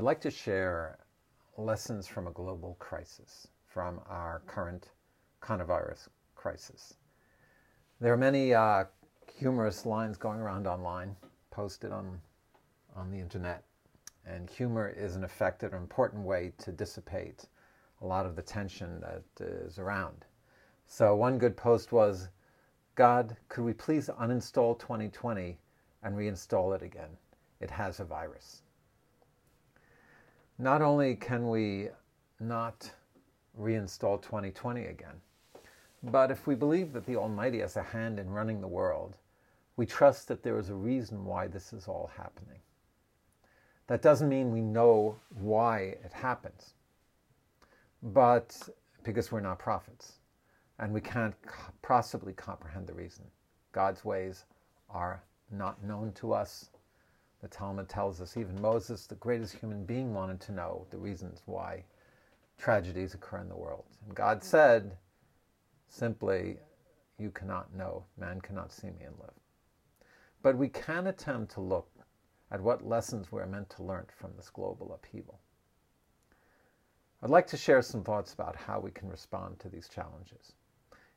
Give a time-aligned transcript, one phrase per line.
[0.00, 0.96] I'd like to share
[1.58, 4.92] lessons from a global crisis, from our current
[5.42, 6.94] coronavirus crisis.
[8.00, 8.84] There are many uh,
[9.36, 11.14] humorous lines going around online,
[11.50, 12.18] posted on,
[12.96, 13.62] on the internet,
[14.24, 17.44] and humor is an effective and important way to dissipate
[18.00, 20.24] a lot of the tension that is around.
[20.86, 22.30] So, one good post was
[22.94, 25.58] God, could we please uninstall 2020
[26.02, 27.18] and reinstall it again?
[27.60, 28.62] It has a virus.
[30.60, 31.88] Not only can we
[32.38, 32.90] not
[33.58, 35.14] reinstall 2020 again,
[36.02, 39.16] but if we believe that the Almighty has a hand in running the world,
[39.76, 42.58] we trust that there is a reason why this is all happening.
[43.86, 46.74] That doesn't mean we know why it happens,
[48.02, 48.68] but
[49.02, 50.18] because we're not prophets
[50.78, 51.34] and we can't
[51.80, 53.24] possibly comprehend the reason.
[53.72, 54.44] God's ways
[54.90, 56.68] are not known to us.
[57.42, 61.42] The Talmud tells us even Moses, the greatest human being, wanted to know the reasons
[61.46, 61.84] why
[62.58, 63.86] tragedies occur in the world.
[64.04, 64.96] And God said
[65.88, 66.58] simply,
[67.18, 69.34] You cannot know, man cannot see me and live.
[70.42, 71.88] But we can attempt to look
[72.50, 75.40] at what lessons we're meant to learn from this global upheaval.
[77.22, 80.52] I'd like to share some thoughts about how we can respond to these challenges.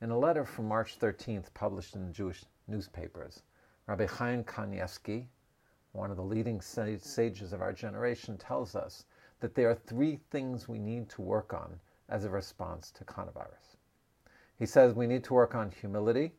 [0.00, 3.42] In a letter from March 13th published in Jewish newspapers,
[3.86, 5.26] Rabbi Chaim Kanievsky,
[5.96, 9.06] one of the leading sages of our generation, tells us
[9.40, 13.76] that there are three things we need to work on as a response to coronavirus.
[14.58, 16.32] He says we need to work on humility,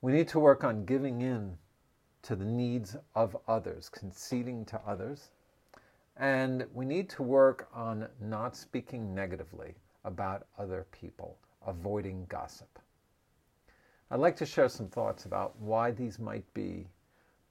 [0.00, 1.56] we need to work on giving in
[2.22, 5.30] to the needs of others, conceding to others,
[6.16, 12.78] and we need to work on not speaking negatively about other people avoiding gossip.
[14.10, 16.86] I'd like to share some thoughts about why these might be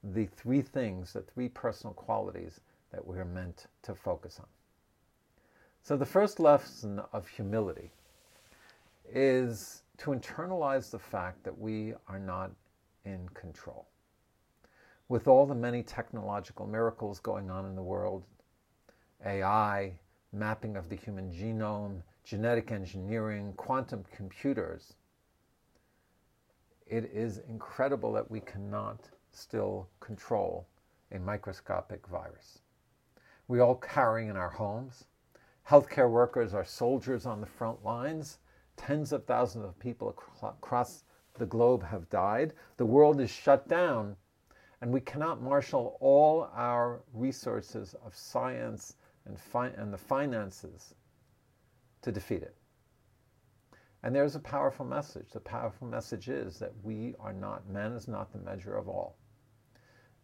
[0.04, 2.60] the three things, the three personal qualities
[2.92, 4.48] that we're meant to focus on.
[5.84, 7.92] So, the first lesson of humility
[9.12, 12.52] is to internalize the fact that we are not
[13.06, 13.88] in control.
[15.10, 18.24] With all the many technological miracles going on in the world,
[19.26, 19.94] AI,
[20.32, 24.94] mapping of the human genome, genetic engineering, quantum computers,
[26.88, 30.68] it is incredible that we cannot still control
[31.12, 32.60] a microscopic virus.
[33.48, 35.06] We all carry in our homes.
[35.68, 38.40] Healthcare workers are soldiers on the front lines.
[38.78, 41.04] Tens of thousands of people across
[41.38, 42.54] the globe have died.
[42.78, 44.16] The world is shut down,
[44.82, 50.96] and we cannot marshal all our resources of science and, fi- and the finances
[52.02, 52.56] to defeat it.
[54.04, 55.30] And there's a powerful message.
[55.32, 59.18] The powerful message is that we are not, man is not the measure of all.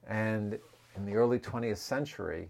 [0.07, 0.57] And
[0.95, 2.49] in the early 20th century,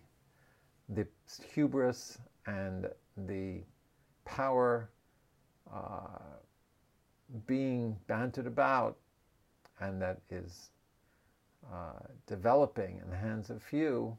[0.90, 1.08] the
[1.54, 2.88] hubris and
[3.18, 3.64] the
[4.24, 4.90] power
[5.74, 6.20] uh,
[7.46, 8.98] being bantered about
[9.80, 10.70] and that is
[11.72, 14.18] uh, developing in the hands of few,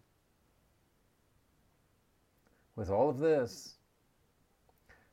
[2.77, 3.75] with all of this,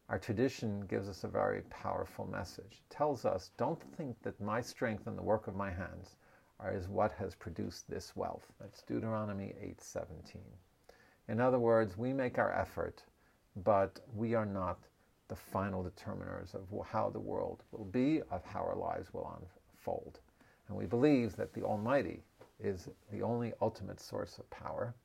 [0.09, 2.83] our tradition gives us a very powerful message.
[2.83, 6.15] It tells us, don't think that my strength and the work of my hands
[6.73, 8.51] is what has produced this wealth.
[8.59, 10.41] That's Deuteronomy 8:17.
[11.27, 13.03] In other words, we make our effort,
[13.55, 14.79] but we are not
[15.27, 20.19] the final determiners of how the world will be, of how our lives will unfold.
[20.67, 22.23] And we believe that the Almighty
[22.59, 24.95] is the only ultimate source of power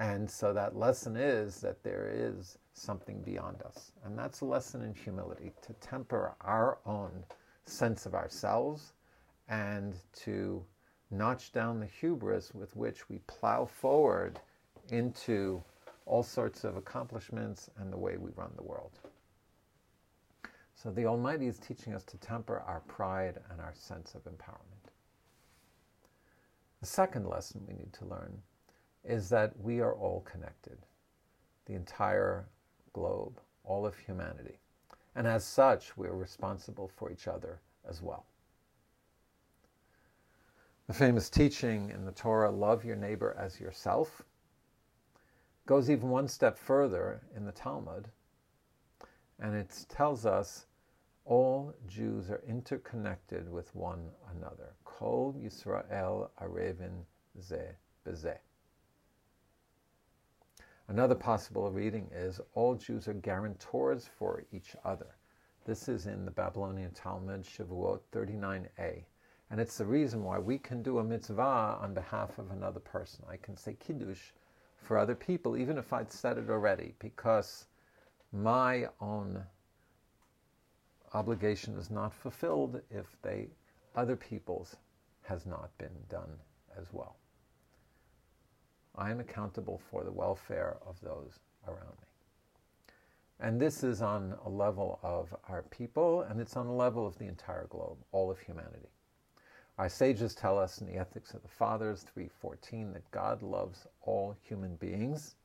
[0.00, 3.92] and so that lesson is that there is something beyond us.
[4.04, 7.24] And that's a lesson in humility to temper our own
[7.64, 8.92] sense of ourselves
[9.50, 10.64] and to
[11.10, 14.40] notch down the hubris with which we plow forward
[14.90, 15.62] into
[16.06, 18.92] all sorts of accomplishments and the way we run the world.
[20.74, 24.90] So the Almighty is teaching us to temper our pride and our sense of empowerment.
[26.80, 28.40] The second lesson we need to learn
[29.04, 30.78] is that we are all connected,
[31.66, 32.46] the entire
[32.92, 34.58] globe, all of humanity.
[35.14, 38.24] And as such, we are responsible for each other as well.
[40.90, 44.24] The famous teaching in the Torah, love your neighbor as yourself,
[45.64, 48.08] goes even one step further in the Talmud,
[49.38, 50.66] and it tells us
[51.24, 54.74] all Jews are interconnected with one another.
[54.82, 57.04] Kol Yisrael arevin
[57.40, 57.68] ze
[58.04, 58.38] bezeh.
[60.88, 65.14] Another possible reading is all Jews are guarantors for each other.
[65.64, 69.04] This is in the Babylonian Talmud, Shavuot 39a.
[69.50, 73.24] And it's the reason why we can do a mitzvah on behalf of another person.
[73.28, 74.30] I can say Kiddush
[74.76, 77.66] for other people, even if I'd said it already, because
[78.32, 79.42] my own
[81.14, 83.48] obligation is not fulfilled if they
[83.96, 84.76] other people's
[85.22, 86.30] has not been done
[86.78, 87.16] as well.
[88.96, 92.06] I am accountable for the welfare of those around me.
[93.40, 97.18] And this is on a level of our people, and it's on a level of
[97.18, 98.90] the entire globe, all of humanity.
[99.80, 104.32] Our sages tell us in the Ethics of the Fathers 3:14 that God loves all
[104.42, 105.36] human beings,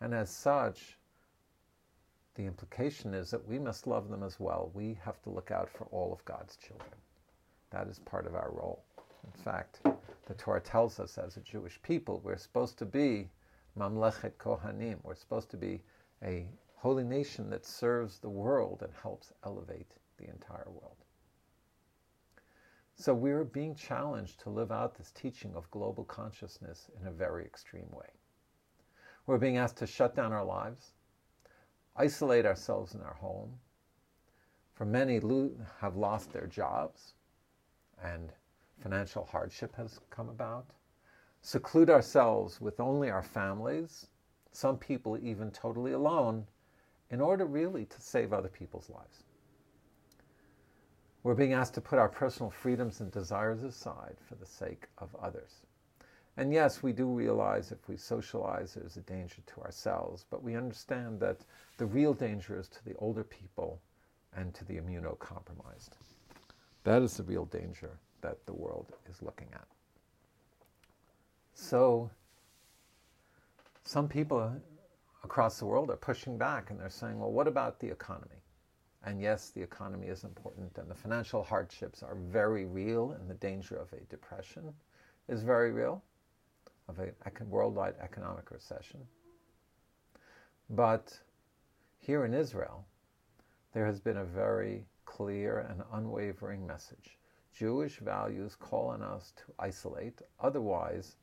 [0.00, 0.98] and as such,
[2.34, 4.72] the implication is that we must love them as well.
[4.74, 6.90] We have to look out for all of God's children.
[7.70, 8.82] That is part of our role.
[9.22, 9.80] In fact,
[10.26, 13.30] the Torah tells us as a Jewish people, we're supposed to be
[13.78, 14.98] Mamlechet Kohanim.
[15.04, 15.84] We're supposed to be
[16.24, 20.99] a holy nation that serves the world and helps elevate the entire world.
[23.00, 27.46] So we're being challenged to live out this teaching of global consciousness in a very
[27.46, 28.10] extreme way.
[29.24, 30.92] We're being asked to shut down our lives,
[31.96, 33.54] isolate ourselves in our home.
[34.74, 35.18] For many
[35.78, 37.14] have lost their jobs
[38.04, 38.34] and
[38.82, 40.66] financial hardship has come about.
[41.40, 44.08] Seclude ourselves with only our families,
[44.52, 46.46] some people even totally alone,
[47.08, 49.24] in order really to save other people's lives.
[51.22, 55.14] We're being asked to put our personal freedoms and desires aside for the sake of
[55.22, 55.62] others.
[56.36, 60.56] And yes, we do realize if we socialize, there's a danger to ourselves, but we
[60.56, 61.40] understand that
[61.76, 63.80] the real danger is to the older people
[64.34, 65.90] and to the immunocompromised.
[66.84, 67.90] That is the real danger
[68.22, 69.66] that the world is looking at.
[71.52, 72.10] So,
[73.84, 74.54] some people
[75.24, 78.40] across the world are pushing back and they're saying, well, what about the economy?
[79.04, 83.34] And yes, the economy is important, and the financial hardships are very real, and the
[83.34, 84.74] danger of a depression
[85.28, 86.02] is very real,
[86.88, 87.12] of a
[87.44, 89.00] worldwide economic recession.
[90.68, 91.18] But
[91.98, 92.84] here in Israel,
[93.72, 97.18] there has been a very clear and unwavering message.
[97.52, 101.16] Jewish values call on us to isolate, otherwise,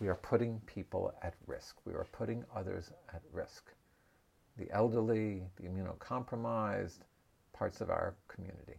[0.00, 1.76] we are putting people at risk.
[1.84, 3.73] We are putting others at risk.
[4.56, 7.00] The elderly, the immunocompromised,
[7.52, 8.78] parts of our community.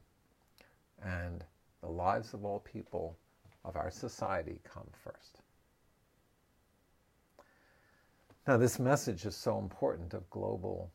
[1.03, 1.43] And
[1.81, 3.17] the lives of all people
[3.63, 5.41] of our society come first.
[8.47, 10.91] Now, this message is so important of global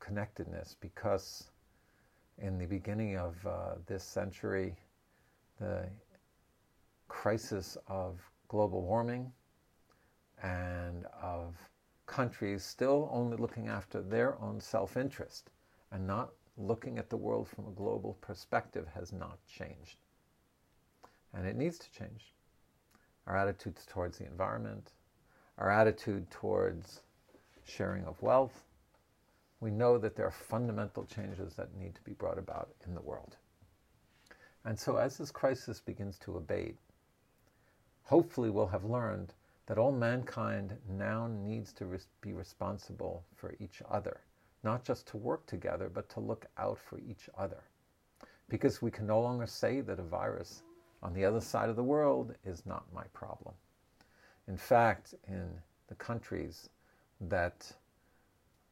[0.00, 1.50] connectedness because
[2.38, 4.76] in the beginning of uh, this century,
[5.58, 5.88] the
[7.08, 9.32] crisis of global warming
[10.42, 11.54] and of
[12.10, 15.48] countries still only looking after their own self interest
[15.92, 19.96] and not looking at the world from a global perspective has not changed.
[21.32, 22.34] And it needs to change.
[23.26, 24.90] Our attitudes towards the environment,
[25.56, 27.02] our attitude towards
[27.64, 28.64] sharing of wealth.
[29.60, 33.02] We know that there are fundamental changes that need to be brought about in the
[33.02, 33.36] world.
[34.64, 36.76] And so, as this crisis begins to abate,
[38.02, 39.32] hopefully we'll have learned
[39.70, 44.18] that all mankind now needs to res- be responsible for each other,
[44.64, 47.62] not just to work together, but to look out for each other.
[48.48, 50.64] Because we can no longer say that a virus
[51.04, 53.54] on the other side of the world is not my problem.
[54.48, 55.48] In fact, in
[55.86, 56.68] the countries
[57.28, 57.70] that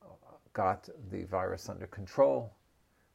[0.02, 0.06] uh,
[0.52, 2.52] got the virus under control,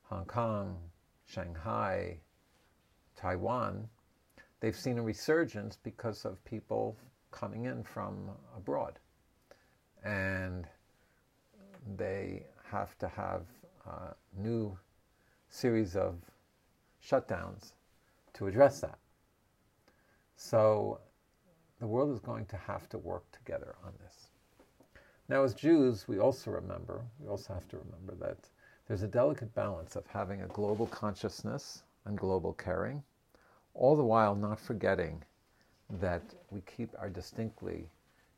[0.04, 0.78] Hong Kong,
[1.26, 2.18] Shanghai,
[3.18, 3.90] Taiwan,
[4.62, 6.96] they've seen a resurgence because of people
[7.34, 9.00] coming in from abroad.
[10.06, 10.68] And
[11.98, 13.42] they have to have
[13.86, 14.78] a new
[15.50, 16.16] series of
[17.06, 17.74] shutdowns
[18.34, 18.98] to address that.
[20.36, 21.00] So
[21.80, 24.30] the world is going to have to work together on this.
[25.30, 28.38] Now, as Jews, we also remember, we also have to remember that
[28.88, 33.04] there's a delicate balance of having a global consciousness and global caring,
[33.74, 35.24] all the while not forgetting
[36.00, 37.90] that we keep our distinctly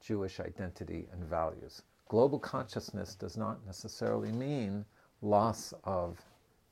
[0.01, 1.81] Jewish identity and values.
[2.07, 4.85] Global consciousness does not necessarily mean
[5.21, 6.21] loss of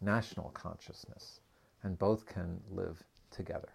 [0.02, 1.40] national consciousness,
[1.84, 3.70] and both can live together.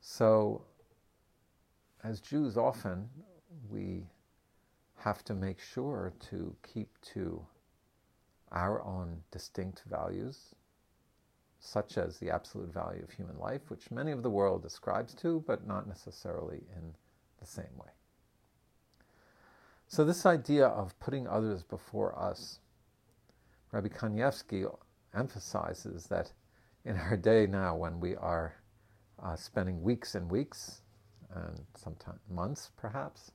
[0.00, 0.62] So,
[2.04, 3.08] as Jews, often
[3.70, 4.06] we
[4.96, 7.44] have to make sure to keep to
[8.52, 10.54] our own distinct values
[11.60, 15.44] such as the absolute value of human life, which many of the world ascribes to,
[15.46, 16.94] but not necessarily in
[17.38, 17.90] the same way.
[19.86, 22.60] So, this idea of putting others before us,
[23.72, 24.66] Rabbi Kanievsky
[25.14, 26.32] emphasizes that
[26.84, 28.54] in our day now, when we are
[29.22, 30.80] uh, spending weeks and weeks
[31.34, 33.32] and sometimes months perhaps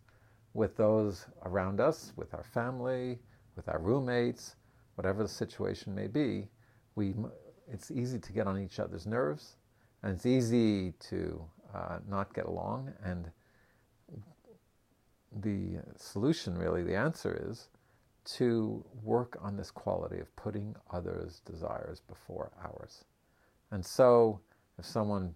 [0.53, 3.20] with those around us, with our family,
[3.55, 4.55] with our roommates,
[4.96, 6.48] whatever the situation may be,
[6.96, 7.13] we,
[7.72, 9.58] it's easy to get on each other's nerves
[10.04, 11.44] and it's easy to
[11.74, 12.94] uh, not get along.
[13.04, 13.32] And
[15.36, 17.70] the solution, really, the answer is
[18.26, 23.04] to work on this quality of putting others' desires before ours.
[23.72, 24.40] And so,
[24.78, 25.36] if someone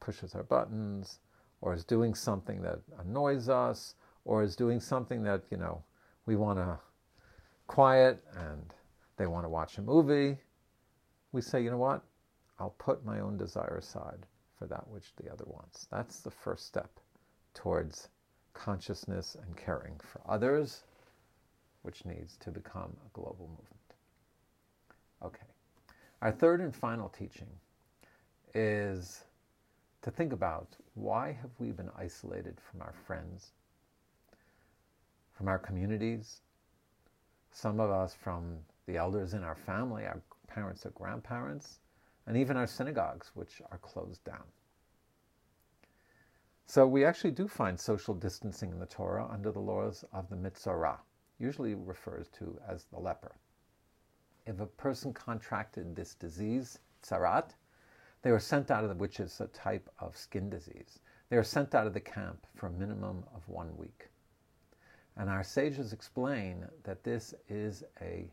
[0.00, 1.20] pushes our buttons,
[1.60, 5.82] or is doing something that annoys us, or is doing something that, you know,
[6.26, 6.78] we want to
[7.66, 8.74] quiet and
[9.16, 10.38] they want to watch a movie,
[11.32, 12.02] we say, you know what?
[12.58, 14.26] I'll put my own desire aside
[14.58, 15.88] for that which the other wants.
[15.90, 17.00] That's the first step
[17.54, 18.08] towards
[18.54, 20.84] consciousness and caring for others,
[21.82, 23.68] which needs to become a global movement.
[25.24, 25.46] Okay.
[26.20, 27.48] Our third and final teaching
[28.54, 29.24] is
[30.02, 33.52] to think about why have we been isolated from our friends,
[35.32, 36.40] from our communities,
[37.50, 40.20] some of us from the elders in our family, our
[40.54, 41.80] parents or grandparents,
[42.26, 44.44] and even our synagogues, which are closed down.
[46.66, 50.36] So we actually do find social distancing in the Torah under the laws of the
[50.36, 50.98] Mitzorah,
[51.38, 53.36] usually refers to as the leper.
[54.46, 57.50] If a person contracted this disease, tsarat,
[58.22, 61.00] they were sent out of the, which is a type of skin disease.
[61.28, 64.08] They were sent out of the camp for a minimum of one week.
[65.16, 68.30] And our sages explain that this is a,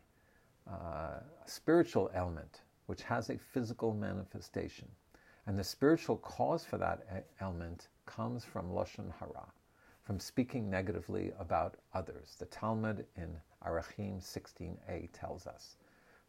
[0.70, 2.60] uh, spiritual element
[2.90, 4.88] which has a physical manifestation.
[5.46, 9.46] And the spiritual cause for that ailment comes from Lashon Hara,
[10.02, 12.34] from speaking negatively about others.
[12.36, 15.76] The Talmud in Arachin 16a tells us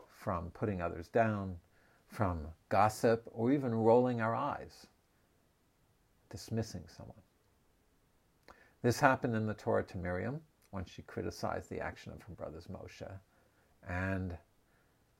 [0.07, 1.57] from putting others down,
[2.05, 4.86] from gossip, or even rolling our eyes,
[6.29, 7.24] dismissing someone.
[8.83, 12.67] This happened in the Torah to Miriam when she criticized the action of her brothers
[12.67, 13.12] Moshe,
[13.88, 14.38] and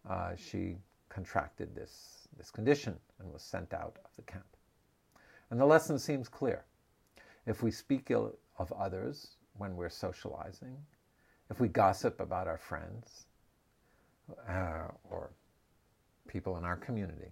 [0.10, 0.78] uh, she
[1.10, 4.46] contracted this, this condition and was sent out of the camp.
[5.50, 6.66] And the lesson seems clear.
[7.46, 10.78] If we speak ill of others when we're socializing,
[11.50, 13.26] if we gossip about our friends
[14.50, 15.32] uh, or
[16.28, 17.32] people in our community,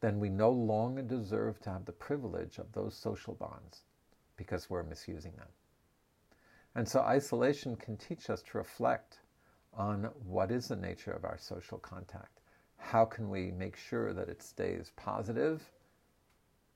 [0.00, 3.82] then we no longer deserve to have the privilege of those social bonds
[4.36, 5.48] because we're misusing them.
[6.74, 9.18] And so isolation can teach us to reflect
[9.76, 12.40] on what is the nature of our social contact.
[12.78, 15.62] How can we make sure that it stays positive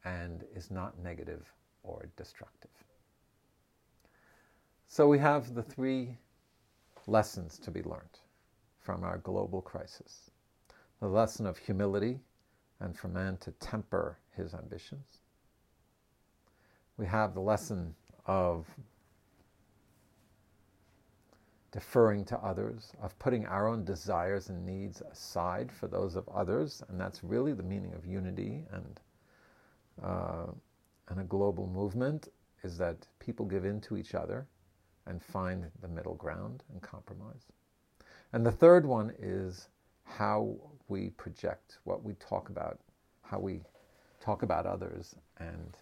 [0.04, 1.52] and is not negative
[1.83, 2.71] or destructive.
[4.88, 6.16] So we have the three
[7.07, 8.19] lessons to be learned
[8.80, 10.30] from our global crisis
[11.00, 12.21] the lesson of humility
[12.80, 15.21] and for man to temper his ambitions.
[16.99, 17.95] We have the lesson
[18.26, 18.66] of
[21.72, 26.82] deferring to others, of putting our own desires and needs aside for those of others,
[26.88, 29.00] and that's really the meaning of unity and
[30.02, 30.46] uh,
[31.08, 32.28] and a global movement
[32.62, 34.46] is that people give in to each other
[35.06, 37.46] and find the middle ground and compromise.
[38.32, 39.68] And the third one is
[40.04, 40.56] how
[40.88, 42.78] we project what we talk about,
[43.22, 43.60] how we
[44.20, 45.76] talk about others and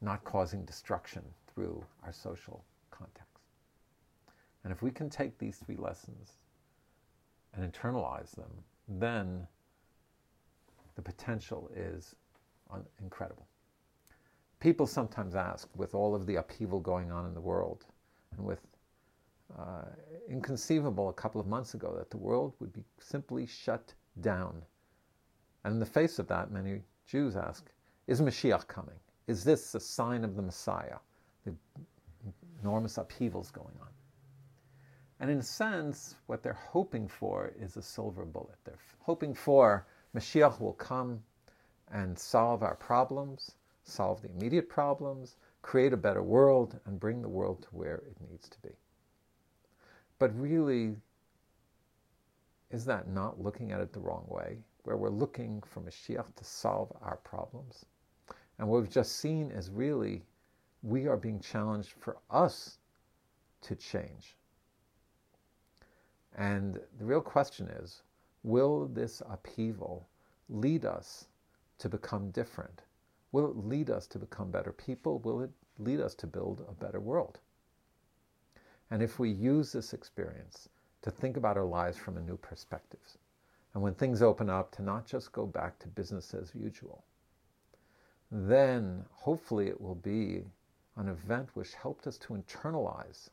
[0.00, 1.22] not causing destruction
[1.52, 3.33] through our social contacts.
[4.64, 6.38] And if we can take these three lessons
[7.54, 8.50] and internalize them,
[8.88, 9.46] then
[10.96, 12.14] the potential is
[13.00, 13.46] incredible.
[14.60, 17.84] People sometimes ask, with all of the upheaval going on in the world,
[18.36, 18.60] and with
[19.58, 19.84] uh,
[20.28, 23.92] inconceivable a couple of months ago that the world would be simply shut
[24.22, 24.62] down.
[25.64, 27.70] And in the face of that, many Jews ask,
[28.06, 28.96] is Mashiach coming?
[29.26, 30.96] Is this a sign of the Messiah?
[31.44, 31.54] The
[32.62, 33.88] enormous upheavals going on.
[35.20, 38.56] And in a sense, what they're hoping for is a silver bullet.
[38.64, 41.22] They're hoping for Mashiach will come
[41.90, 43.52] and solve our problems,
[43.84, 48.16] solve the immediate problems, create a better world, and bring the world to where it
[48.28, 48.74] needs to be.
[50.18, 50.96] But really,
[52.70, 56.44] is that not looking at it the wrong way, where we're looking for Mashiach to
[56.44, 57.86] solve our problems?
[58.58, 60.22] And what we've just seen is really
[60.82, 62.78] we are being challenged for us
[63.62, 64.36] to change.
[66.34, 68.02] And the real question is
[68.42, 70.08] will this upheaval
[70.48, 71.28] lead us
[71.78, 72.82] to become different?
[73.32, 75.18] Will it lead us to become better people?
[75.20, 77.40] Will it lead us to build a better world?
[78.90, 80.68] And if we use this experience
[81.02, 83.16] to think about our lives from a new perspective,
[83.72, 87.04] and when things open up, to not just go back to business as usual,
[88.30, 90.44] then hopefully it will be
[90.96, 93.30] an event which helped us to internalize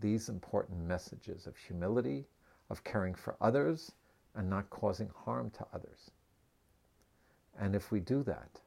[0.00, 2.26] these important messages of humility,
[2.70, 3.92] of caring for others,
[4.34, 6.10] and not causing harm to others.
[7.58, 8.60] And if we do that,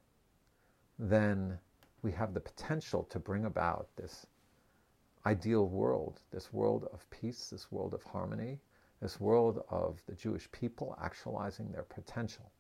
[0.98, 1.60] then
[2.02, 4.26] we have the potential to bring about this
[5.26, 8.60] ideal world, this world of peace, this world of harmony,
[9.02, 12.52] this world of the Jewish people actualizing their potential.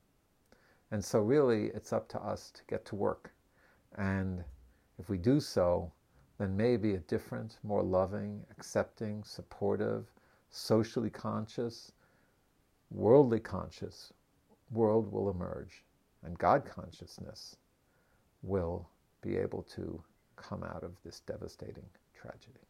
[0.91, 3.31] And so, really, it's up to us to get to work.
[3.97, 4.43] And
[4.97, 5.91] if we do so,
[6.39, 10.05] then maybe a different, more loving, accepting, supportive,
[10.49, 11.91] socially conscious,
[12.89, 14.13] worldly conscious
[14.71, 15.83] world will emerge.
[16.23, 17.55] And God consciousness
[18.41, 18.89] will
[19.21, 20.01] be able to
[20.37, 22.68] come out of this devastating tragedy.